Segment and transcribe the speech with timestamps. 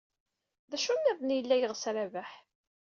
[0.69, 2.31] D acu niḍen ay yella yeɣs Rabaḥ?